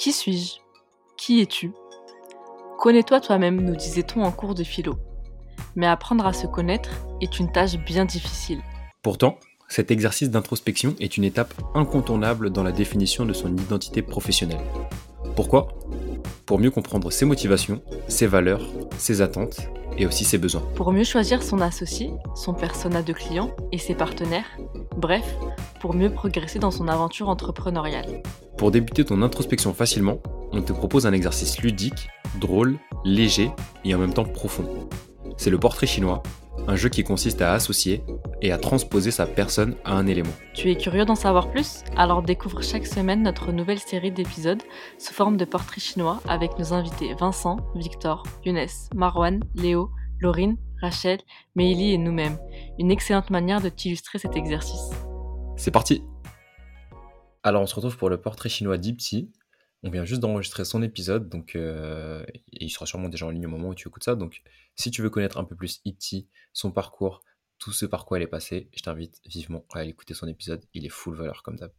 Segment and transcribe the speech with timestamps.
[0.00, 0.54] Qui suis-je?
[1.18, 1.72] Qui es-tu?
[2.78, 4.94] Connais-toi toi-même, nous disait-on en cours de philo.
[5.76, 6.88] Mais apprendre à se connaître
[7.20, 8.62] est une tâche bien difficile.
[9.02, 9.36] Pourtant,
[9.68, 14.64] cet exercice d'introspection est une étape incontournable dans la définition de son identité professionnelle.
[15.36, 15.68] Pourquoi?
[16.46, 19.60] Pour mieux comprendre ses motivations, ses valeurs, ses attentes
[19.98, 20.62] et aussi ses besoins.
[20.76, 24.56] Pour mieux choisir son associé, son persona de client et ses partenaires,
[24.96, 25.36] bref,
[25.80, 28.22] pour mieux progresser dans son aventure entrepreneuriale.
[28.56, 30.18] Pour débuter ton introspection facilement,
[30.52, 33.50] on te propose un exercice ludique, drôle, léger
[33.84, 34.88] et en même temps profond.
[35.36, 36.22] C'est le portrait chinois,
[36.68, 38.04] un jeu qui consiste à associer
[38.42, 40.30] et à transposer sa personne à un élément.
[40.54, 41.82] Tu es curieux d'en savoir plus?
[41.96, 44.62] Alors découvre chaque semaine notre nouvelle série d'épisodes
[44.98, 49.90] sous forme de portrait chinois avec nos invités Vincent, Victor, Younes, Marwan, Léo,
[50.20, 51.20] Laurine, Rachel,
[51.56, 52.38] Meili et nous-mêmes.
[52.78, 54.90] Une excellente manière de t'illustrer cet exercice.
[55.60, 56.02] C'est parti
[57.42, 59.30] Alors on se retrouve pour le portrait chinois d'Ipti.
[59.82, 63.44] On vient juste d'enregistrer son épisode, donc euh, et il sera sûrement déjà en ligne
[63.44, 64.14] au moment où tu écoutes ça.
[64.14, 64.40] Donc
[64.74, 67.22] si tu veux connaître un peu plus Ipti, son parcours,
[67.58, 70.64] tout ce par quoi elle est passée, je t'invite vivement à aller écouter son épisode.
[70.72, 71.72] Il est full valeur comme d'hab.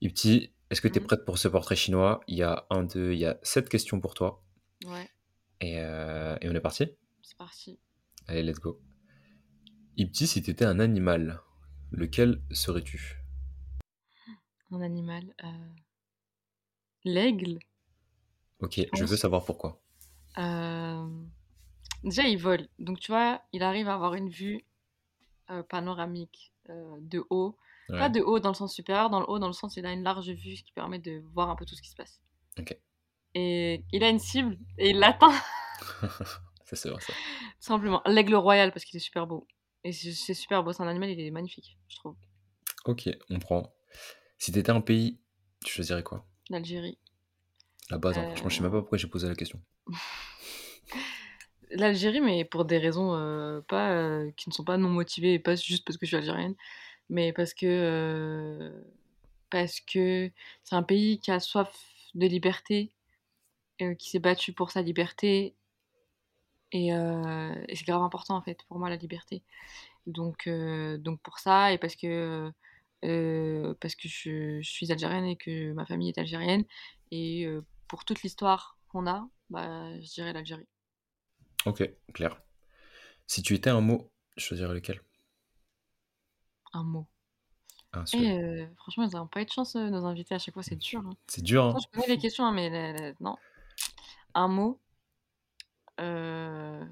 [0.00, 1.06] Ipti, est-ce que tu es Mhm.
[1.08, 2.20] prête pour ce portrait chinois?
[2.28, 4.44] Il y a un, deux, il y a sept questions pour toi.
[4.86, 5.10] Ouais,
[5.60, 6.86] Et, euh, et on est parti?
[7.22, 7.80] C'est parti.
[8.28, 8.80] Allez, let's go.
[9.96, 11.40] Ipti, si tu étais un animal,
[11.90, 13.16] lequel serais-tu?
[14.70, 15.34] Un animal.
[15.44, 15.48] euh,
[17.04, 17.58] L'aigle.
[18.60, 19.80] Ok, je pense- veux savoir pourquoi.
[20.38, 21.06] euh,
[22.04, 22.68] Déjà, il vole.
[22.78, 24.64] Donc, tu vois, il arrive à avoir une vue
[25.50, 27.56] euh, panoramique euh, de haut.
[27.88, 29.86] Pas Ouais, de haut dans le sens supérieur, dans le haut dans le sens il
[29.86, 31.96] a une large vue, ce qui permet de voir un peu tout ce qui se
[31.96, 32.20] passe.
[32.58, 32.76] Ok.
[33.34, 35.42] Et il a une cible et il l'atteint, ça
[36.76, 37.14] c'est vrai ça.
[37.14, 37.18] tout
[37.60, 38.02] simplement.
[38.06, 39.46] L'aigle royal, parce qu'il est super beau.
[39.84, 42.16] Et c'est super beau, c'est un animal, il est magnifique, je trouve.
[42.84, 43.72] Ok, on prend.
[44.38, 45.18] Si t'étais un pays,
[45.64, 46.26] tu choisirais quoi?
[46.50, 46.98] L'Algérie.
[47.90, 48.22] La base, hein.
[48.22, 48.30] Euh.
[48.30, 49.60] franchement, je sais même pas pourquoi j'ai posé la question.
[51.70, 55.38] L'Algérie, mais pour des raisons euh, pas, euh, qui ne sont pas non motivées, et
[55.38, 56.54] pas juste parce que je suis algérienne,
[57.08, 58.82] mais parce que euh,
[59.50, 60.30] parce que
[60.64, 61.72] c'est un pays qui a soif
[62.14, 62.92] de liberté,
[63.82, 65.54] euh, qui s'est battu pour sa liberté,
[66.72, 69.42] et, euh, et c'est grave important en fait pour moi la liberté.
[70.06, 72.50] Donc euh, donc pour ça et parce que
[73.04, 76.64] euh, parce que je, je suis algérienne et que ma famille est algérienne
[77.10, 77.46] et
[77.88, 80.66] pour toute l'histoire qu'on a, bah je dirais l'Algérie.
[81.66, 81.82] Ok,
[82.14, 82.40] clair.
[83.26, 85.02] Si tu étais un mot, tu choisirais lequel?
[86.72, 87.06] Un mot.
[88.12, 90.76] Et euh, franchement, ils n'ont pas eu de chance, nos invités, à chaque fois, c'est
[90.76, 91.00] dur.
[91.00, 91.16] hein.
[91.26, 93.36] C'est dur, hein Pourtant, je connais les questions, hein, mais non.
[94.34, 94.78] Un mot.
[96.00, 96.84] euh,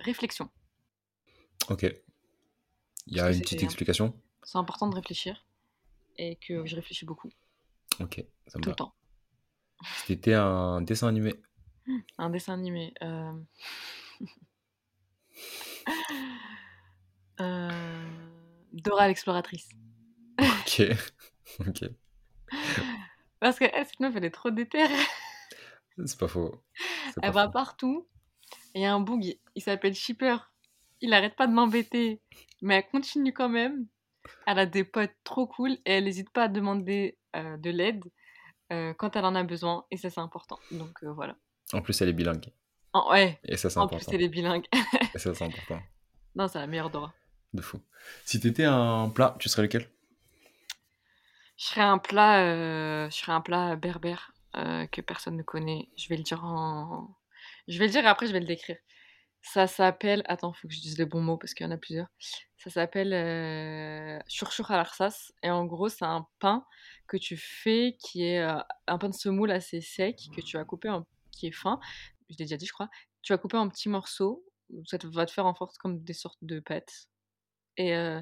[0.00, 0.50] Réflexion.
[1.68, 1.84] Ok.
[3.06, 4.14] Il y a une petite explication?
[4.42, 5.46] C'est important de réfléchir.
[6.16, 7.30] Et que je réfléchis beaucoup,
[8.00, 8.72] Ok, ça me tout va.
[8.72, 8.94] le temps.
[9.96, 11.34] Si t'étais un dessin animé,
[12.18, 12.92] Un dessin animé.
[13.02, 13.32] euh,
[17.40, 18.10] euh,
[18.72, 19.68] Dora l'exploratrice.
[20.38, 20.82] ok.
[21.66, 21.84] ok.
[23.40, 24.90] Parce que elle, cette meuf, elle est trop déterre.
[26.04, 26.62] C'est pas faux.
[27.22, 28.06] Elle va partout.
[28.74, 30.36] Et il y a un boug, il- s'appelle Shipper.
[31.00, 32.20] Il arrête pas de m'embêter.
[32.62, 33.86] Mais elle continue quand même.
[34.46, 38.04] Elle a des potes trop cool et elle n'hésite pas à demander euh, de l'aide
[38.72, 39.84] euh, quand elle en a besoin.
[39.90, 40.58] Et ça, c'est important.
[40.70, 41.36] Donc euh, voilà.
[41.72, 42.52] En plus, elle est bilingue.
[42.92, 44.12] En- ouais, Et ça, c'est en plus, important.
[44.12, 44.66] elle est bilingue.
[45.14, 45.80] Et ça, c'est important.
[46.34, 47.12] non, c'est la meilleure Dora.
[47.54, 47.80] De fou.
[48.24, 49.88] Si t'étais un plat, tu serais lequel?
[51.56, 55.88] Je serais un plat, je serais un plat berbère que personne ne connaît.
[55.96, 57.08] Je vais le dire en.
[57.68, 58.76] Je vais le dire et après, je vais le décrire.
[59.42, 60.22] Ça s'appelle.
[60.26, 62.08] Attends, faut que je dise les bons mots parce qu'il y en a plusieurs.
[62.58, 65.32] Ça s'appelle euh, churchur à l'arsas.
[65.42, 66.64] Et en gros, c'est un pain
[67.08, 70.64] que tu fais qui est euh, un pain de semoule assez sec que tu vas
[70.64, 71.06] couper en...
[71.32, 71.80] qui est fin.
[72.28, 72.90] Je l'ai déjà dit, je crois.
[73.22, 74.44] Tu vas couper en petits morceaux.
[74.86, 77.08] Ça te- va te faire en force comme des sortes de pâtes.
[77.76, 78.20] Et, euh,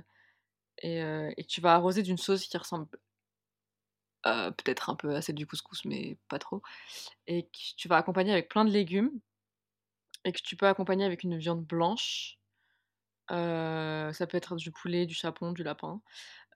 [0.82, 1.00] et,
[1.36, 2.88] et tu vas arroser d'une sauce qui ressemble
[4.22, 6.62] peut-être un peu à celle du couscous, mais pas trop.
[7.26, 9.10] Et tu vas accompagner avec plein de légumes.
[10.24, 12.38] Et que tu peux accompagner avec une viande blanche.
[13.30, 16.00] Euh, ça peut être du poulet, du chapon, du lapin.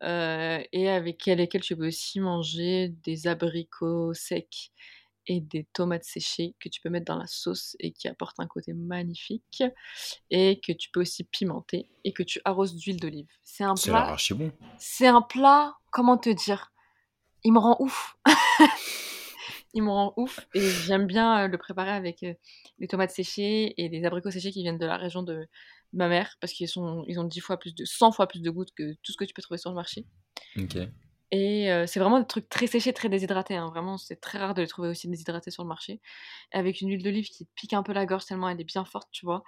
[0.03, 4.73] Euh, et avec lesquels tu peux aussi manger des abricots secs
[5.29, 8.49] et des tomates séchées que tu peux mettre dans la sauce et qui apportent un
[8.49, 9.63] côté magnifique.
[10.31, 13.29] Et que tu peux aussi pimenter et que tu arroses d'huile d'olive.
[13.43, 14.01] C'est un C'est plat.
[14.09, 14.51] archi bon.
[14.79, 16.73] C'est un plat, comment te dire
[17.45, 18.17] Il me rend ouf.
[19.75, 22.35] Il me rend ouf et j'aime bien euh, le préparer avec euh,
[22.79, 25.47] les tomates séchées et les abricots séchés qui viennent de la région de
[25.93, 28.51] ma mère parce qu'ils sont ils ont 10 fois plus de 100 fois plus de
[28.51, 30.07] goût que tout ce que tu peux trouver sur le marché.
[30.59, 30.77] Ok.
[31.35, 33.57] Et euh, c'est vraiment des trucs très séchés, très déshydratés.
[33.57, 33.71] hein.
[33.71, 36.03] Vraiment, c'est très rare de les trouver aussi déshydratés sur le marché.
[36.53, 38.85] Avec une huile d'olive qui te pique un peu la gorge tellement elle est bien
[38.85, 39.43] forte, tu vois.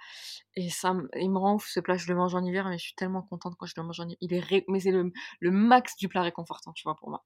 [0.55, 1.95] Et ça, il me rend ouf ce plat.
[1.97, 4.05] Je le mange en hiver, mais je suis tellement contente quand je le mange en
[4.05, 4.17] hiver.
[4.21, 5.11] Il est ré- Mais c'est le,
[5.41, 7.23] le max du plat réconfortant, tu vois, pour moi.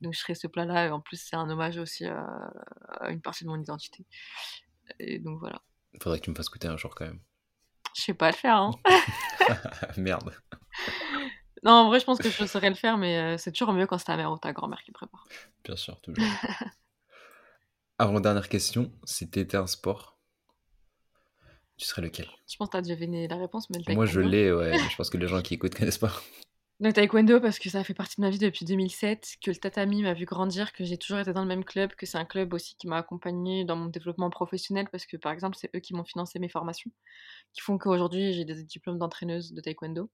[0.00, 0.86] Donc je ferai ce plat-là.
[0.86, 2.26] Et en plus, c'est un hommage aussi à,
[3.00, 4.06] à une partie de mon identité.
[4.98, 5.60] Et donc voilà.
[6.00, 7.20] Faudrait que tu me fasses goûter un jour quand même.
[7.96, 8.70] Je sais pas le faire, hein.
[9.96, 10.34] Merde.
[11.62, 13.86] Non, en vrai, je pense que je saurais le faire, mais euh, c'est toujours mieux
[13.86, 15.24] quand c'est ta mère ou ta grand-mère qui prépare.
[15.64, 16.24] Bien sûr, toujours.
[17.98, 20.18] Avant dernière question, si t'étais un sport,
[21.76, 22.28] tu serais lequel?
[22.50, 24.76] Je pense que t'as déjà deviné la réponse, mais Moi, je l'ai, ouais.
[24.76, 26.12] je pense que les gens qui écoutent connaissent pas.
[26.82, 30.02] Le taekwondo, parce que ça fait partie de ma vie depuis 2007, que le tatami
[30.02, 32.52] m'a vu grandir, que j'ai toujours été dans le même club, que c'est un club
[32.54, 35.94] aussi qui m'a accompagné dans mon développement professionnel, parce que par exemple, c'est eux qui
[35.94, 36.90] m'ont financé mes formations,
[37.52, 40.10] qui font qu'aujourd'hui j'ai des diplômes d'entraîneuse de taekwondo,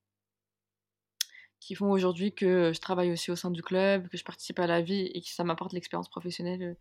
[1.58, 4.66] qui font aujourd'hui que je travaille aussi au sein du club, que je participe à
[4.66, 6.74] la vie et que ça m'apporte l'expérience professionnelle euh,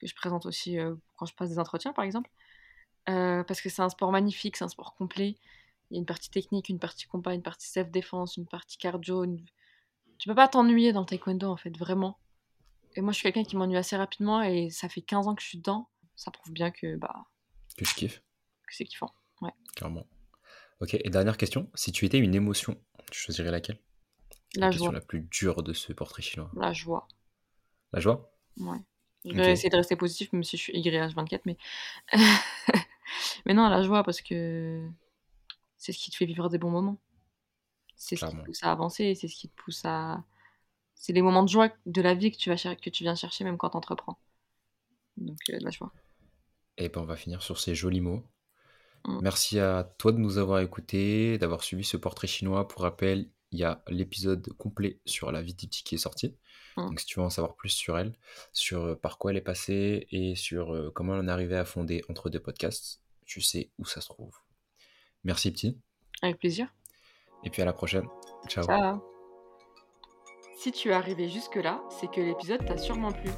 [0.00, 2.30] que je présente aussi euh, quand je passe des entretiens, par exemple.
[3.08, 5.36] Euh, parce que c'est un sport magnifique, c'est un sport complet.
[5.90, 9.24] Il y a une partie technique, une partie combat, une partie self-défense, une partie cardio.
[9.24, 9.44] une-
[10.18, 12.18] Tu peux pas t'ennuyer dans le taekwondo, en fait, vraiment.
[12.96, 15.42] Et moi, je suis quelqu'un qui m'ennuie assez rapidement et ça fait 15 ans que
[15.42, 15.88] je suis dedans.
[16.16, 17.24] Ça prouve bien que, bah,
[17.76, 18.18] Que je kiffe,
[18.68, 19.12] que c'est kiffant.
[19.76, 20.06] clairement.
[20.80, 21.70] Ok, et dernière question.
[21.74, 22.76] Si tu étais une émotion,
[23.10, 23.78] tu choisirais laquelle?
[24.56, 24.94] La question joie.
[24.94, 26.50] la plus dure de ce portrait chinois.
[26.54, 27.06] La joie.
[27.92, 28.32] La joie?
[28.58, 28.78] Ouais.
[29.24, 31.56] Je vais essayer de rester positif, même si je suis YH24, mais.
[33.46, 34.88] mais non, la joie, parce que
[35.80, 36.98] c'est ce qui te fait vivre des bons moments.
[37.96, 40.22] C'est ce qui te pousse à avancer, c'est ce qui te pousse à.
[40.94, 43.14] C'est les moments de joie de la vie que tu, vas cher- que tu viens
[43.14, 44.18] chercher, même quand tu entreprends.
[45.16, 45.90] Donc, euh, la joie.
[46.76, 48.22] Et ben on va finir sur ces jolis mots.
[49.06, 49.20] Mm.
[49.22, 52.68] Merci à toi de nous avoir écoutés, d'avoir suivi ce portrait chinois.
[52.68, 56.36] Pour rappel, il y a l'épisode complet sur la vie d'Ipti qui est sorti.
[56.76, 56.88] Mm.
[56.88, 58.12] Donc si tu veux en savoir plus sur elle,
[58.52, 61.56] sur euh, par quoi elle est passée et sur euh, comment elle en est arrivée
[61.56, 64.36] à fonder Entre deux podcasts, tu sais où ça se trouve.
[65.24, 65.78] Merci petit.
[66.22, 66.68] Avec plaisir.
[67.44, 68.06] Et puis à la prochaine.
[68.48, 68.64] Ciao.
[68.64, 69.00] Ciao.
[70.56, 73.30] Si tu es arrivé jusque-là, c'est que l'épisode t'a sûrement plu.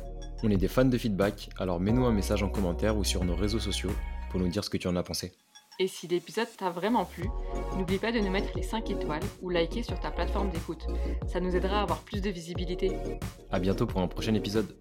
[0.43, 3.37] On est des fans de feedback, alors mets-nous un message en commentaire ou sur nos
[3.37, 3.93] réseaux sociaux
[4.31, 5.33] pour nous dire ce que tu en as pensé.
[5.79, 7.29] Et si l'épisode t'a vraiment plu,
[7.77, 10.87] n'oublie pas de nous mettre les 5 étoiles ou liker sur ta plateforme d'écoute.
[11.29, 12.93] Ça nous aidera à avoir plus de visibilité.
[13.51, 14.77] À bientôt pour un prochain épisode.